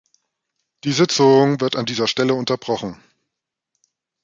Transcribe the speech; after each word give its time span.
Die 0.83 0.93
Sitzung 0.93 1.61
wird 1.61 1.75
an 1.75 1.85
dieser 1.85 2.07
Stelle 2.07 2.33
unterbrochen. 2.33 2.97